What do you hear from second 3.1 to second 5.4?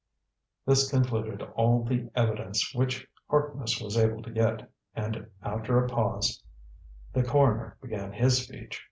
Harkness was able to get, and